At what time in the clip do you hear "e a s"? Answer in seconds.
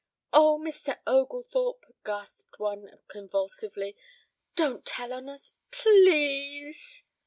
6.11-7.03